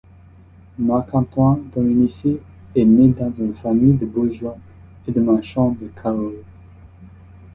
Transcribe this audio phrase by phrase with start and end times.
[0.79, 2.39] Marc-Antoine Dominicy
[2.75, 4.57] est né dans une famille de bourgeois
[5.07, 6.43] et de marchands de Cahors.